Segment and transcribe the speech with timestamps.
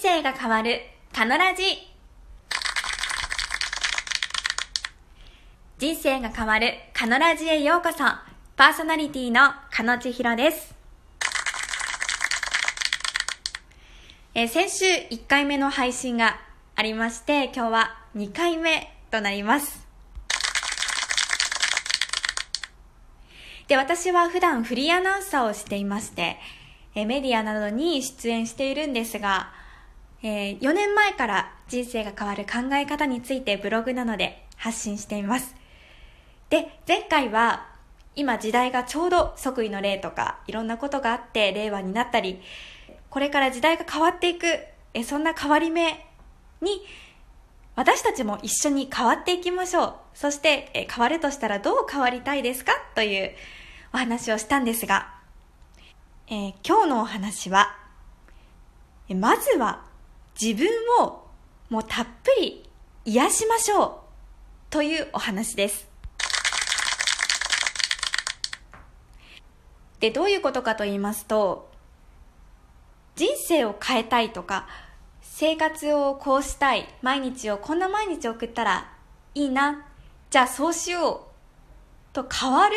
[0.00, 0.80] 生が変わる。
[1.12, 1.64] カノラジ。
[5.78, 6.74] 人生が変わる。
[6.94, 7.98] カノラジへようこそ。
[8.56, 10.74] パーソナリティのカノチヒロです。
[14.34, 16.38] えー先週1回目の配信が
[16.76, 19.84] ありまして今日は2回目となります。
[23.66, 26.36] で私は普段フリーアナウンサーをしていまして
[26.94, 29.52] えメディアなどに出演しているんですが、
[30.22, 35.54] えー4年前から人生が変わる考え方についてブログなどで発信しています。
[36.50, 37.66] で、前回は
[38.16, 42.40] 今時代がちょうど即位の例とかいろんなことがあって令和になったり、
[43.10, 44.46] これから時代が変わっていく、
[44.94, 46.04] えそんな変わり目
[46.60, 46.82] に
[47.76, 49.94] 私たちも一緒に変わっていきましょう。
[50.14, 52.72] そしてえ変わるとしたらどう変わりたいですか？
[52.96, 53.30] という
[53.92, 55.14] お話をしたんですが、
[56.26, 57.76] えー今日のお話は、
[59.14, 59.86] まずは
[60.40, 60.68] 自分
[61.00, 61.26] を
[61.68, 62.70] もうたっぷり
[63.04, 63.92] 癒しましょう
[64.70, 65.88] というお話です。
[69.98, 71.68] で、どういうことかと言いますと、
[73.16, 74.68] 人生を変えたいとか、
[75.22, 78.92] 生活をこうしたい、毎日をこんな毎日送ったら
[79.34, 79.86] いいな、
[80.30, 81.28] じゃあそうしよ
[82.12, 82.76] うと変わる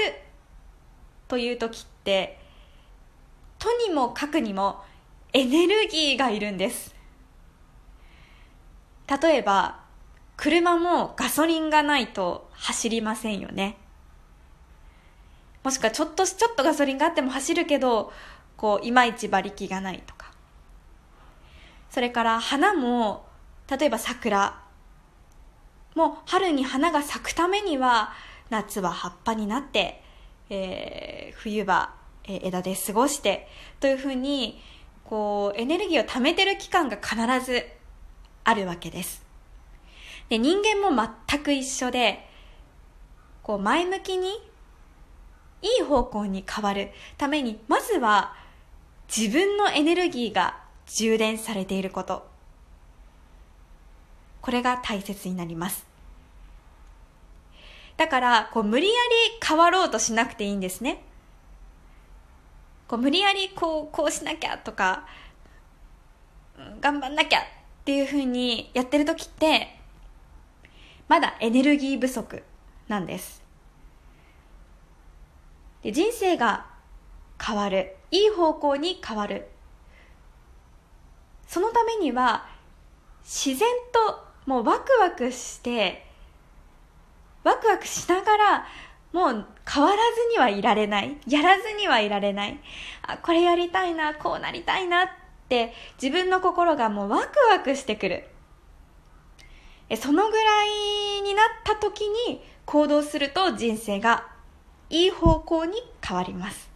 [1.28, 2.40] という時って、
[3.60, 4.82] とにもかくにも
[5.34, 7.01] エネルギーがいるんです。
[9.08, 9.82] 例えば、
[10.38, 13.78] 車もガソリンがないと走りませんよね。
[15.64, 18.12] もしくはちょっとちょっとガソリンがあっても走るけど、
[18.58, 20.32] こう、いまいち馬力がないとか。
[21.90, 23.28] それから花も、
[23.70, 24.60] 例えば桜。
[25.94, 28.14] もう春に花が咲くためには、
[28.50, 30.04] 夏は葉っぱになって、
[30.50, 33.48] えー冬はえー枝で過ごして、
[33.80, 34.62] というふうに、
[35.04, 37.66] こう、エネルギーを貯めてる期間が必ず
[38.44, 39.24] あるわけです。
[40.30, 42.28] で、人間も全く一緒で、
[43.44, 44.30] こう、前向きに、
[45.62, 48.34] いい方向に変わるために、まずは
[49.16, 50.58] 自分のエネルギーが
[50.88, 52.26] 充電されていること。
[54.42, 55.86] これが大切になります。
[57.98, 61.04] だから、こう、無理やり変わろうとしなくていいんですね。
[62.88, 65.06] こう、無理やりこう、こうしなきゃとか、
[66.80, 67.40] 頑張んなきゃ
[67.82, 69.76] っていう風にやってる時って、
[71.08, 72.44] まだエネルギー不足
[72.88, 73.42] なんです。
[75.82, 76.68] で人生が
[77.44, 77.96] 変わる。
[78.12, 79.48] いい方向に変わる。
[81.48, 82.48] そのためには、
[83.24, 86.06] 自然ともうワクワクして、
[87.44, 88.68] ワクワクしながら、
[89.12, 91.18] もう変わらずにはいられない。
[91.28, 92.60] やらずにはいられない。
[93.02, 95.10] あ、これやりたいな、こうなりたいなっ
[95.52, 98.28] て、自分の心がもうワクワクしてくる。
[99.98, 104.30] そのぐらいになった時に行動すると人生が
[104.90, 106.72] いい方向に変わります。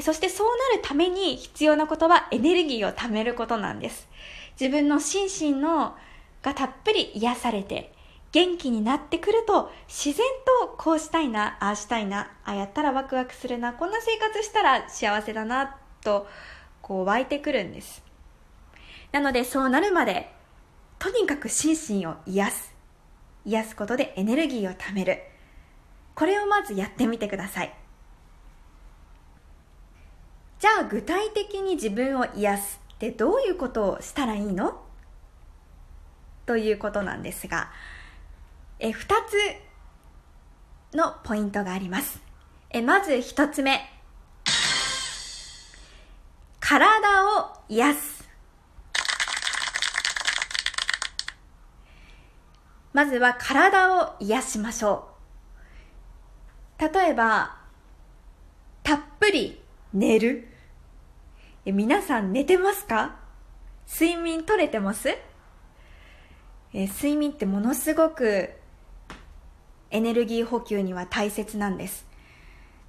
[0.00, 4.08] そしてそうなるために必要なことはエネルギーを貯めることなんです。
[4.60, 5.94] 自分の心身の
[6.42, 7.92] がたっぷり癒されて
[8.32, 10.26] 元気になってくると自然
[10.62, 16.28] とこうしたいな、ああしたいな、ああやったらワクワクするな、こんな生活したら幸せだなと
[16.80, 18.02] こう湧いてくるんです。
[19.12, 20.30] なのでそうなるまで
[20.98, 22.74] とにかく心身を癒す。
[23.44, 25.22] 癒すことでエネルギーを貯める。
[26.14, 27.74] これをまずやってみてください。
[30.58, 34.82] じゃあ具体的に自分を癒すってどういうことをしたらいいの？
[36.46, 37.70] ということなんですが、
[38.80, 39.14] え、二
[40.90, 42.20] つのポイントがあります。
[42.70, 43.80] え、まず一つ目。
[46.68, 48.28] 体を癒す。
[52.92, 55.08] まずは体を癒しましょ
[56.78, 56.82] う。
[56.94, 57.56] 例えば、
[58.82, 59.62] たっぷり
[59.94, 60.46] 寝る。
[61.64, 63.16] え皆さん寝てますか？
[63.90, 65.08] 睡眠取れてます？
[66.74, 68.50] え睡眠ってものすごく
[69.90, 72.07] エネルギー補給には大切なんです。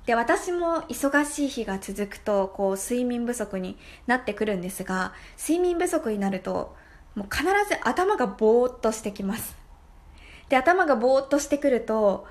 [0.09, 3.77] で、私も忙しい日が続くと、こう、睡眠不足に
[4.07, 6.75] なってくるんですが、睡眠不足になると、
[7.13, 9.55] もう必ず頭がぼーっとしてきます。
[10.49, 12.25] で、頭がぼーっとしてくると、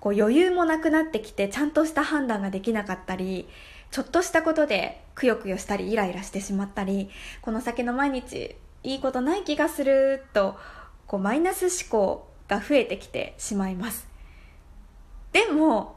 [0.00, 3.48] こう余裕もなくなってきて、ちゃんとした判断ができなかったり、
[3.90, 7.08] ちょっとしたことでくよくよしたり、イライラしてしまったり、
[7.40, 10.56] この先の毎日、いいことない気がすると、
[11.06, 14.06] こうマイナス思考が増えてきてしまいます。
[15.32, 15.96] でも、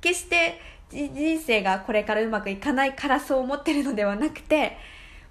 [0.00, 0.60] 決して
[0.90, 4.76] 人生がこれからうまくいかないからそう思ってるのではなくて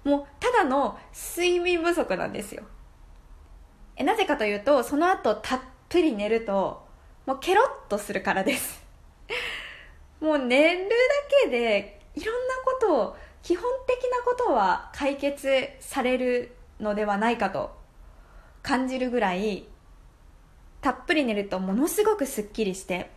[0.04, 2.62] もうただの睡眠不足なんですよ。
[3.96, 6.86] えなぜかというとその後たっぷり寝ると
[7.26, 8.82] もうケロッとするからです。
[10.20, 10.94] もう寝るだ
[11.44, 17.76] けでいろんなことを基本的なことは解決されるのではないかと
[18.62, 19.66] 感じるぐらい
[20.80, 23.10] たっぷり寝るとものすごくすっきりして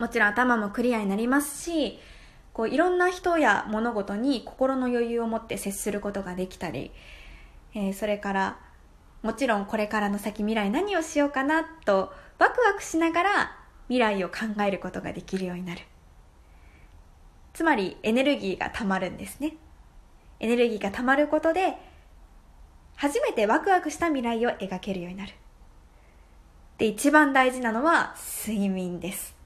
[0.00, 1.98] もちろん頭もクリアになりますし
[2.54, 6.90] こういろんな人や物事に心の余裕を持って接することができたり、
[7.74, 8.58] えー、それから
[9.22, 13.56] もちろんこれからの先未来何をしようかなとワクワクしながら
[13.88, 15.82] 未来を考えることができるようになる。
[17.52, 19.56] つまりエネルギーがたまるんですね。
[20.38, 21.74] エネルギーがたまることで
[22.96, 25.32] 初めてワクワクした未来を描けるようになる。
[26.78, 28.14] で一番大事なのは
[28.46, 29.39] 睡眠です。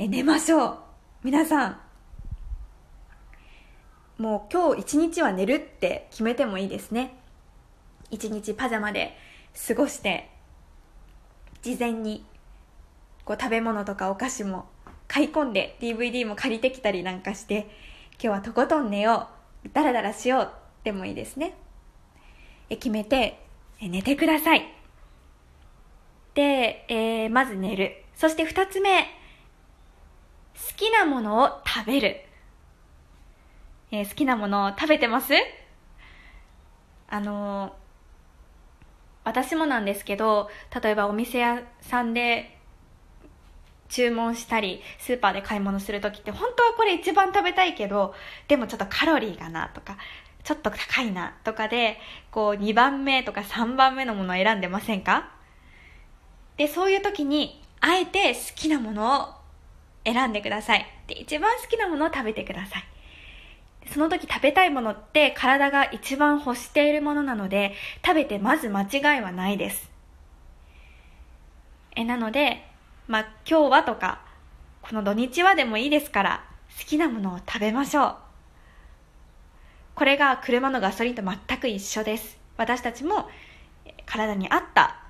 [0.00, 0.78] え寝ましょう。
[1.24, 1.80] 皆さん。
[4.16, 7.18] もう今日一日は寝るって決めてもいいですね。
[8.08, 9.16] 一日パジャマで
[9.66, 10.30] 過ごして
[11.62, 12.24] 事前に
[13.24, 14.66] こう食べ物とかお菓子も
[15.08, 17.68] 買い込んで DVD も借りてきたりなんかして
[18.12, 19.26] 今日はとことん寝よ
[19.64, 19.68] う。
[19.72, 20.50] ダラダラしよう
[20.84, 21.56] でもいいですね。
[22.70, 23.40] え決めて
[23.80, 24.64] え寝てください。
[26.34, 28.04] で、えー、まず寝る。
[28.14, 29.17] そして二つ目。
[30.66, 32.20] 好きなものを食べる、
[33.90, 35.32] えー、好きなものを食べてます？
[37.08, 37.72] あのー、
[39.24, 40.50] 私もなんですけど
[40.82, 42.58] 例えばお店屋さんで
[43.88, 48.14] 注文したり、スーパーで買い物するときって、本当はこれ一番食べたいけど、
[48.46, 49.96] でもちょっとカロリーがなとか、
[50.44, 51.98] ちょっと高いなとかで、
[52.30, 55.30] こう2番目とか3番目のものを選んでませんか？
[56.58, 59.28] で、そういう時に、あえて好きなものを
[60.12, 60.86] 選んでください。
[61.06, 62.84] で、一番好きなものを食べてください。
[63.92, 67.74] その時食べたいものって体が一番欲しているものなので、
[68.04, 69.90] 食べてまず間違いはないです。
[71.96, 72.64] え、なので、
[73.06, 74.20] まあ、今日はとか、
[74.82, 76.44] この土日はでもいいですから、
[76.78, 78.16] 好きなものを食べましょう。
[79.94, 82.38] これが車のガソリンと全く一緒です。
[82.56, 83.28] 私たちも
[84.06, 85.02] 体に合った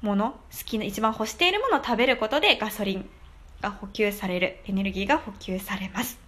[0.00, 3.10] もの、好きな、一番欲しているものを食べることでガソリン
[3.60, 6.18] が補給される、エネルギーが補給されます。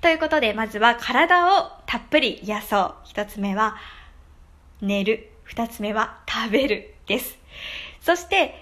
[0.00, 2.94] ということで、まずは体をたっぷり癒そう。
[3.04, 3.76] 一つ目は
[4.80, 5.32] 寝る。
[5.42, 7.38] 二つ目は食べるです。
[8.00, 8.54] そして、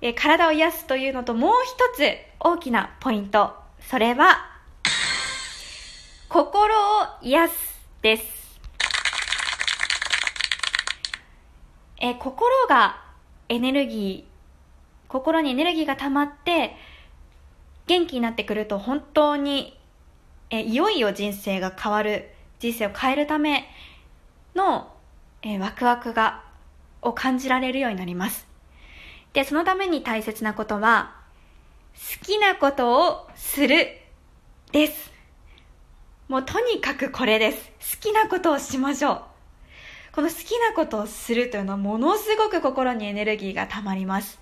[0.00, 3.54] え体を癒すというのともう一つ大きなポイント。
[3.80, 4.46] それは、
[6.28, 7.54] 心を癒す
[8.02, 8.42] です。
[12.00, 13.00] え心が
[13.48, 14.31] エネルギー、
[15.12, 16.74] 心にエネルギーが溜まって、
[17.86, 19.78] 元気になってくると本当に、
[20.48, 22.30] えいよいよ人生が変わる、
[22.60, 23.68] 人生を変えるため
[24.54, 24.90] の、
[25.42, 26.44] えワクワクが、
[27.02, 28.46] を感じられるようになります。
[29.34, 31.14] で、そのために大切なことは、
[31.94, 33.88] 好きなことをする
[34.70, 35.12] です。
[36.28, 37.96] もうとにかくこれです。
[37.96, 39.22] 好きなことをしましょう。
[40.14, 44.41] この好きなことをするというのはものすごく心にエネルギーが溜まります。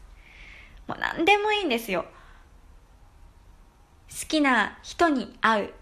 [0.90, 2.04] もう何でもいいんですよ。
[4.08, 5.72] 好きな人に会う。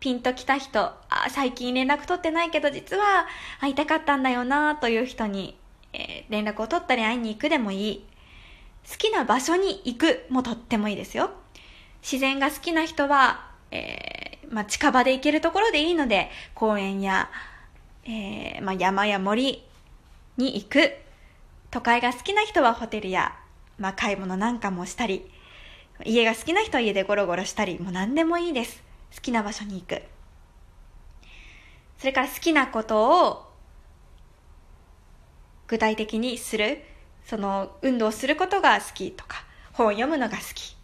[0.00, 3.26] ピンときた人、あ、最近連絡取ってないけど実は
[3.60, 5.56] 会いたかったんだよなという人に
[5.92, 8.06] えー、連絡を取ったり会いに行くでもいい。
[8.90, 11.30] 好きな場所に行くもとってもいいですよ。
[12.02, 17.30] 自然が好きな人は、えー、まあ、近場で行けるところでいいので、公園や、
[18.04, 19.64] えー、まあ、山や森
[20.36, 20.92] に行く。
[21.70, 23.34] 都会が好きな人はホテルや、
[23.82, 25.28] まあ、買い物なんかもしたり、
[26.04, 28.80] 家が好きな人は家でゴロゴロしたり、もう何でもいいです。
[29.12, 30.02] 好きな場所に行く。
[31.98, 33.52] それから好きなことを
[35.66, 36.80] 具体的にする、
[37.26, 40.76] その運動することが好きとか、本を読むのが好き。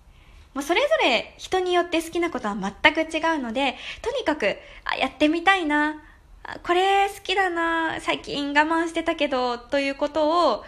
[0.54, 6.02] もうそれぞれ人によって好きなことは全く違うので、とにかく、あ、やってみたいな、
[6.64, 10.64] これ好きだな、最近我慢してたけど、ということを、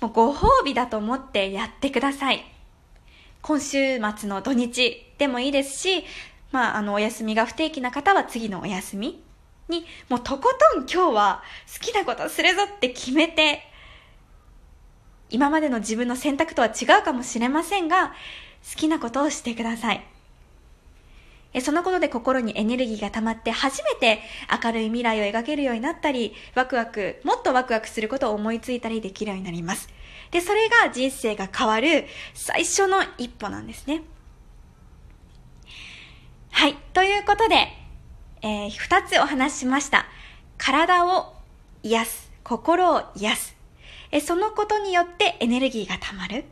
[0.00, 2.44] もうご褒美だと思ってやってください。
[3.40, 6.04] 今週末の土日でもいいですし、
[6.52, 9.22] まあ、あの、お休みが不定期な方は次のお休み
[9.68, 13.62] に、もうとことん今日は好きなことするぞって決めて、
[15.30, 18.14] 今までの自分の選択とは違うかもしれませんが、
[18.68, 20.15] 好きなことをしてください。
[21.60, 24.20] そのことで心にエネルギーが溜まって初めて
[24.62, 29.88] 明るい未来を描けるようになったり、ワクワク、もっとワクワクすることを思いついたりできるようになります。
[30.30, 34.02] で、それが人生が変わる最初の一歩なんですね。
[36.50, 36.74] はい。
[36.92, 37.68] ということで、
[38.42, 40.06] えー、二つお話ししました。
[40.58, 41.34] 体を
[41.82, 43.56] 癒す、心を癒す。
[44.10, 46.44] えそのことによってエネルギーが溜まる。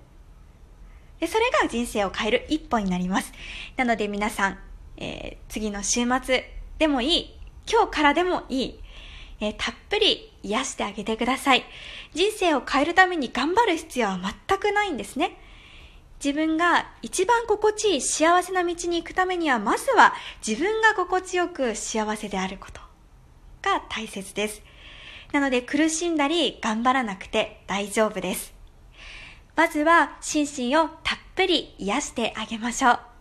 [1.21, 3.33] でそれが人生を変える一歩になります。
[3.77, 4.59] なので皆さん、
[4.97, 6.45] えー、次の週末
[6.79, 7.39] でもいい、
[7.71, 8.81] 今日からでもいい、
[9.41, 11.65] えー、たっぷり癒してあげてください。
[12.13, 15.37] 人生を変えるために頑張る必要は全くないんですね。
[16.25, 20.15] 自分が一番心地いい幸せな道に行くためには、まずは
[20.47, 22.81] 自分が心地よく幸せであること
[23.63, 24.63] が大切です。
[25.33, 28.55] なので苦しんだり頑張らなくて大丈夫です。
[29.57, 33.14] まずは心身をたっぷり癒してあげましょう。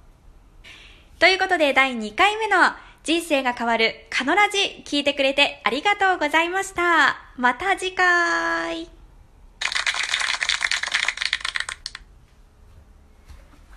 [1.24, 2.58] ということで第2回目の
[3.01, 7.15] 人生が変わるカノラジ聞いてくれてありがとうございました。
[7.38, 9.02] また次回。